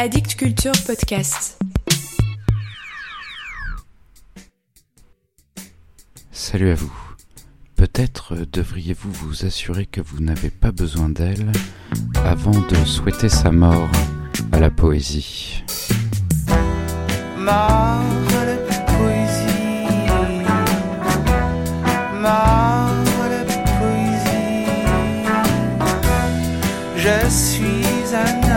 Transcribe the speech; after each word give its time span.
Addict 0.00 0.36
Culture 0.36 0.70
Podcast. 0.86 1.58
Salut 6.30 6.70
à 6.70 6.76
vous. 6.76 6.92
Peut-être 7.74 8.36
devriez-vous 8.52 9.10
vous 9.10 9.44
assurer 9.44 9.86
que 9.86 10.00
vous 10.00 10.20
n'avez 10.20 10.50
pas 10.50 10.70
besoin 10.70 11.08
d'elle 11.08 11.50
avant 12.24 12.52
de 12.52 12.76
souhaiter 12.84 13.28
sa 13.28 13.50
mort 13.50 13.90
à 14.52 14.60
la 14.60 14.70
poésie. 14.70 15.64
Mort 17.36 17.50
à 17.50 18.44
la 18.44 18.56
poésie. 18.86 19.84
Mort 22.14 22.94
à 23.24 23.28
la 23.30 23.44
poésie. 23.80 24.68
Je 26.96 27.28
suis 27.28 28.14
un 28.14 28.47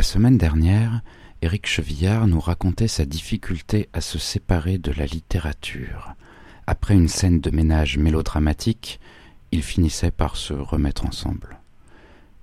La 0.00 0.04
semaine 0.04 0.38
dernière, 0.38 1.02
Éric 1.42 1.66
Chevillard 1.66 2.26
nous 2.26 2.40
racontait 2.40 2.88
sa 2.88 3.04
difficulté 3.04 3.90
à 3.92 4.00
se 4.00 4.18
séparer 4.18 4.78
de 4.78 4.92
la 4.92 5.04
littérature. 5.04 6.14
Après 6.66 6.94
une 6.94 7.06
scène 7.06 7.38
de 7.42 7.50
ménage 7.50 7.98
mélodramatique, 7.98 8.98
ils 9.52 9.62
finissaient 9.62 10.10
par 10.10 10.36
se 10.36 10.54
remettre 10.54 11.04
ensemble. 11.04 11.58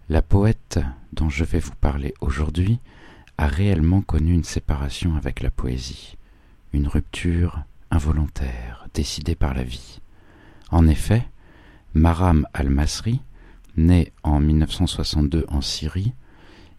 La 0.07 0.21
poète 0.21 0.79
dont 1.13 1.29
je 1.29 1.43
vais 1.43 1.57
vous 1.57 1.73
parler 1.81 2.13
aujourd'hui 2.21 2.77
a 3.39 3.47
réellement 3.47 4.01
connu 4.01 4.33
une 4.33 4.43
séparation 4.43 5.15
avec 5.15 5.41
la 5.41 5.49
poésie, 5.49 6.15
une 6.73 6.87
rupture 6.87 7.63
involontaire 7.89 8.87
décidée 8.93 9.33
par 9.33 9.55
la 9.55 9.63
vie. 9.63 9.99
En 10.69 10.87
effet, 10.87 11.27
Maram 11.95 12.45
al-Masri, 12.53 13.19
né 13.77 14.13
en 14.21 14.39
1962 14.39 15.47
en 15.49 15.61
Syrie, 15.61 16.13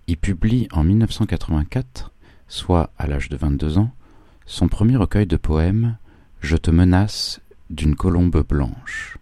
y 0.09 0.17
publie 0.17 0.69
en 0.73 0.83
1984, 0.83 2.12
soit 2.48 2.91
à 2.98 3.06
l'âge 3.06 3.28
de 3.28 3.37
22 3.37 3.77
ans, 3.78 3.92
son 4.47 4.67
premier 4.67 4.97
recueil 4.97 5.27
de 5.27 5.37
poèmes 5.37 5.98
Je 6.41 6.56
te 6.56 6.70
menace 6.70 7.41
d'une 7.69 7.95
colombe 7.95 8.42
blanche. 8.48 9.19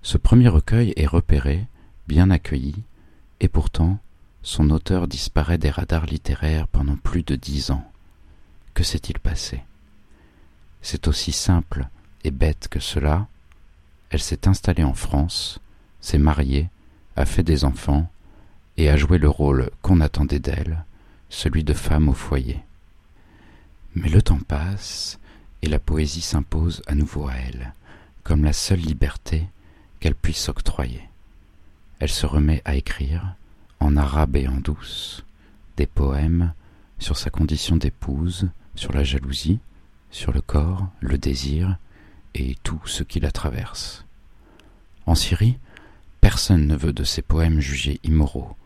Ce 0.00 0.16
premier 0.16 0.48
recueil 0.48 0.92
est 0.96 1.06
repéré, 1.06 1.66
bien 2.06 2.30
accueilli, 2.30 2.84
et 3.40 3.48
pourtant 3.48 3.98
son 4.42 4.70
auteur 4.70 5.08
disparaît 5.08 5.58
des 5.58 5.70
radars 5.70 6.06
littéraires 6.06 6.68
pendant 6.68 6.96
plus 6.96 7.24
de 7.24 7.34
dix 7.34 7.70
ans. 7.70 7.90
Que 8.74 8.84
s'est-il 8.84 9.18
passé? 9.18 9.62
C'est 10.82 11.08
aussi 11.08 11.32
simple 11.32 11.88
et 12.22 12.30
bête 12.30 12.68
que 12.68 12.80
cela. 12.80 13.26
Elle 14.10 14.20
s'est 14.20 14.46
installée 14.46 14.84
en 14.84 14.94
France, 14.94 15.58
s'est 16.00 16.18
mariée, 16.18 16.70
a 17.16 17.24
fait 17.24 17.42
des 17.42 17.64
enfants, 17.64 18.11
et 18.76 18.88
a 18.88 18.96
joué 18.96 19.18
le 19.18 19.28
rôle 19.28 19.70
qu'on 19.82 20.00
attendait 20.00 20.38
d'elle, 20.38 20.84
celui 21.28 21.64
de 21.64 21.74
femme 21.74 22.08
au 22.08 22.14
foyer. 22.14 22.60
Mais 23.94 24.08
le 24.08 24.22
temps 24.22 24.40
passe, 24.46 25.18
et 25.62 25.68
la 25.68 25.78
poésie 25.78 26.22
s'impose 26.22 26.82
à 26.86 26.94
nouveau 26.94 27.28
à 27.28 27.34
elle, 27.34 27.72
comme 28.24 28.44
la 28.44 28.52
seule 28.52 28.80
liberté 28.80 29.46
qu'elle 30.00 30.14
puisse 30.14 30.48
octroyer. 30.48 31.08
Elle 31.98 32.10
se 32.10 32.26
remet 32.26 32.62
à 32.64 32.74
écrire, 32.74 33.36
en 33.80 33.96
arabe 33.96 34.36
et 34.36 34.48
en 34.48 34.56
douce, 34.56 35.24
des 35.76 35.86
poèmes 35.86 36.52
sur 36.98 37.16
sa 37.16 37.30
condition 37.30 37.76
d'épouse, 37.76 38.50
sur 38.74 38.92
la 38.92 39.04
jalousie, 39.04 39.60
sur 40.10 40.32
le 40.32 40.40
corps, 40.40 40.88
le 41.00 41.18
désir, 41.18 41.76
et 42.34 42.56
tout 42.62 42.80
ce 42.86 43.02
qui 43.02 43.20
la 43.20 43.30
traverse. 43.30 44.04
En 45.06 45.14
Syrie, 45.14 45.58
personne 46.20 46.66
ne 46.66 46.76
veut 46.76 46.92
de 46.92 47.04
ces 47.04 47.22
poèmes 47.22 47.60
jugés 47.60 48.00
immoraux. 48.04 48.56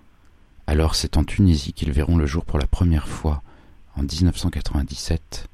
Alors 0.69 0.97
c'est 0.97 1.17
en 1.17 1.23
Tunisie 1.23 1.73
qu'ils 1.73 1.93
verront 1.93 2.17
le 2.17 2.27
jour 2.27 2.45
pour 2.45 2.59
la 2.59 2.67
première 2.67 3.07
fois, 3.07 3.43
en 3.95 4.03
1997, 4.03 5.49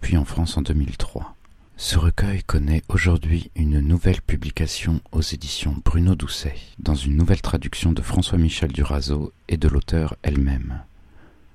puis 0.00 0.16
en 0.16 0.24
France 0.24 0.56
en 0.56 0.62
2003. 0.62 1.34
Ce 1.76 1.98
recueil 1.98 2.42
connaît 2.42 2.82
aujourd'hui 2.88 3.50
une 3.54 3.80
nouvelle 3.80 4.22
publication 4.22 5.02
aux 5.12 5.20
éditions 5.20 5.76
Bruno 5.84 6.14
Doucet, 6.14 6.56
dans 6.78 6.94
une 6.94 7.16
nouvelle 7.16 7.42
traduction 7.42 7.92
de 7.92 8.00
François-Michel 8.00 8.72
Durazo 8.72 9.32
et 9.48 9.58
de 9.58 9.68
l'auteur 9.68 10.16
elle-même. 10.22 10.80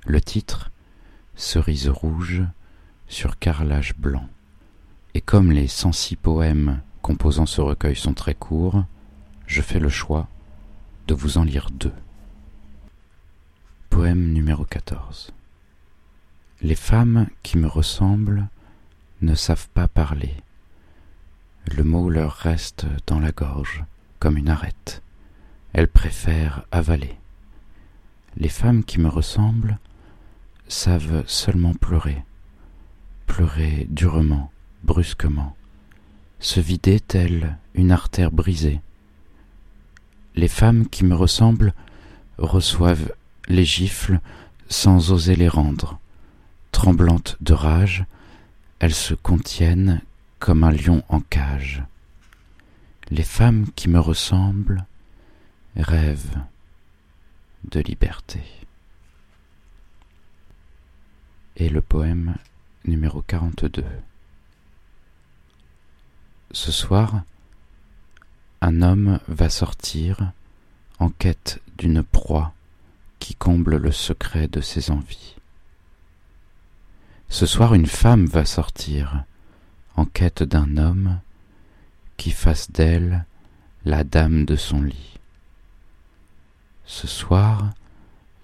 Le 0.05 0.21
titre 0.21 0.71
Cerise 1.35 1.89
rouge 1.89 2.43
sur 3.07 3.39
carrelage 3.39 3.95
blanc. 3.95 4.29
Et 5.15 5.21
comme 5.21 5.51
les 5.51 5.67
106 5.67 6.15
poèmes 6.15 6.79
composant 7.01 7.47
ce 7.47 7.59
recueil 7.59 7.95
sont 7.95 8.13
très 8.13 8.35
courts, 8.35 8.85
je 9.47 9.63
fais 9.63 9.79
le 9.79 9.89
choix 9.89 10.27
de 11.07 11.15
vous 11.15 11.39
en 11.39 11.43
lire 11.43 11.69
deux. 11.71 11.91
Poème 13.93 14.33
numéro 14.33 14.65
14. 14.65 15.33
Les 16.63 16.73
femmes 16.73 17.27
qui 17.43 17.59
me 17.59 17.67
ressemblent 17.67 18.47
ne 19.21 19.35
savent 19.35 19.69
pas 19.69 19.87
parler. 19.87 20.33
Le 21.67 21.83
mot 21.83 22.09
leur 22.09 22.31
reste 22.31 22.87
dans 23.05 23.19
la 23.19 23.31
gorge 23.31 23.83
comme 24.17 24.39
une 24.39 24.49
arête. 24.49 25.03
Elles 25.73 25.87
préfèrent 25.87 26.65
avaler. 26.71 27.15
Les 28.35 28.49
femmes 28.49 28.83
qui 28.83 28.99
me 28.99 29.09
ressemblent 29.09 29.77
savent 30.67 31.23
seulement 31.27 31.75
pleurer, 31.75 32.23
pleurer 33.27 33.85
durement, 33.91 34.51
brusquement, 34.83 35.55
se 36.39 36.59
vider 36.59 36.99
telle 36.99 37.59
une 37.75 37.91
artère 37.91 38.31
brisée. 38.31 38.81
Les 40.33 40.47
femmes 40.47 40.89
qui 40.89 41.05
me 41.05 41.13
ressemblent 41.13 41.75
reçoivent 42.39 43.13
les 43.47 43.65
gifles 43.65 44.19
sans 44.69 45.11
oser 45.11 45.35
les 45.35 45.47
rendre. 45.47 45.99
Tremblantes 46.71 47.37
de 47.41 47.53
rage, 47.53 48.05
elles 48.79 48.93
se 48.93 49.13
contiennent 49.13 50.01
comme 50.39 50.63
un 50.63 50.71
lion 50.71 51.03
en 51.09 51.21
cage. 51.21 51.83
Les 53.09 53.23
femmes 53.23 53.67
qui 53.75 53.89
me 53.89 53.99
ressemblent 53.99 54.85
rêvent 55.75 56.41
de 57.63 57.79
liberté. 57.79 58.41
Et 61.55 61.69
le 61.69 61.81
poème 61.81 62.35
numéro 62.85 63.21
42. 63.21 63.85
Ce 66.51 66.71
soir, 66.71 67.21
un 68.61 68.81
homme 68.81 69.19
va 69.27 69.49
sortir 69.49 70.31
en 70.99 71.09
quête 71.09 71.61
d'une 71.77 72.03
proie 72.03 72.53
qui 73.23 73.35
comble 73.35 73.77
le 73.77 73.93
secret 73.93 74.49
de 74.49 74.59
ses 74.59 74.91
envies. 74.91 75.37
Ce 77.29 77.45
soir 77.45 77.73
une 77.73 77.85
femme 77.85 78.25
va 78.25 78.43
sortir 78.43 79.23
en 79.95 80.03
quête 80.03 80.43
d'un 80.43 80.75
homme 80.75 81.21
qui 82.17 82.31
fasse 82.31 82.69
d'elle 82.69 83.23
la 83.85 84.03
dame 84.03 84.43
de 84.43 84.57
son 84.57 84.81
lit. 84.81 85.21
Ce 86.83 87.07
soir 87.07 87.69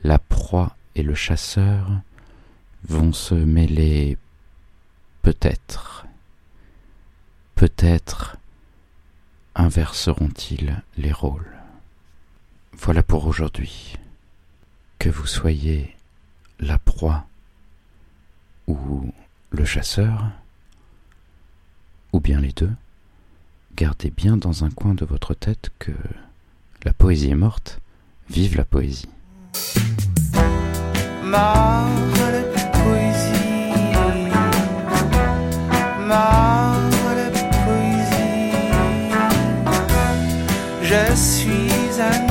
la 0.05 0.17
proie 0.17 0.77
et 0.95 1.03
le 1.03 1.13
chasseur 1.13 1.89
vont 2.85 3.11
se 3.11 3.35
mêler 3.35 4.17
peut-être, 5.23 6.05
peut-être 7.55 8.37
inverseront-ils 9.55 10.81
les 10.95 11.11
rôles. 11.11 11.57
Voilà 12.71 13.03
pour 13.03 13.27
aujourd'hui. 13.27 13.97
Que 14.99 15.09
vous 15.09 15.27
soyez 15.27 15.95
la 16.59 16.77
proie 16.77 17.25
ou 18.67 19.11
le 19.49 19.63
chasseur, 19.63 20.25
ou 22.11 22.19
bien 22.19 22.41
les 22.41 22.51
deux, 22.51 22.71
gardez 23.75 24.11
bien 24.11 24.35
dans 24.35 24.65
un 24.65 24.69
coin 24.69 24.93
de 24.93 25.05
votre 25.05 25.33
tête 25.33 25.71
que 25.79 25.93
la 26.83 26.91
poésie 26.91 27.31
est 27.31 27.35
morte, 27.35 27.79
vive 28.29 28.57
la 28.57 28.65
poésie. 28.65 29.07
Je 40.83 41.15
suis 41.15 42.01
un 42.01 42.27